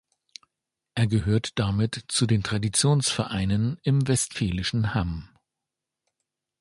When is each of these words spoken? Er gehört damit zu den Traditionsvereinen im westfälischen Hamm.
Er 0.95 1.05
gehört 1.05 1.59
damit 1.59 2.05
zu 2.07 2.25
den 2.25 2.41
Traditionsvereinen 2.41 3.77
im 3.83 4.07
westfälischen 4.07 4.95
Hamm. 4.95 5.29